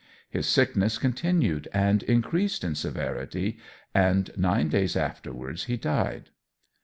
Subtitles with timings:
[0.31, 3.59] His sickness continued and increased in severity,
[3.93, 6.31] and nine days afterwards he died.